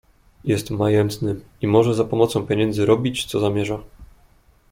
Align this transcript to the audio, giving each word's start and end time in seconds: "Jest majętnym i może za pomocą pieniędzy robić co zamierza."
"Jest 0.43 0.69
majętnym 0.71 1.43
i 1.61 1.67
może 1.67 1.93
za 1.93 2.03
pomocą 2.03 2.47
pieniędzy 2.47 2.85
robić 2.85 3.25
co 3.25 3.39
zamierza." 3.39 3.79